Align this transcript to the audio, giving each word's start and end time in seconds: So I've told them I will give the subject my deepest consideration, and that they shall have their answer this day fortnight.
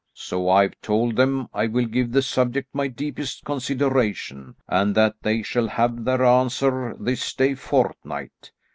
So 0.15 0.49
I've 0.49 0.73
told 0.81 1.15
them 1.15 1.47
I 1.53 1.67
will 1.67 1.85
give 1.85 2.11
the 2.11 2.23
subject 2.23 2.73
my 2.73 2.87
deepest 2.87 3.45
consideration, 3.45 4.55
and 4.67 4.95
that 4.95 5.13
they 5.21 5.43
shall 5.43 5.67
have 5.67 6.05
their 6.05 6.25
answer 6.25 6.95
this 6.99 7.31
day 7.35 7.53
fortnight. 7.53 8.51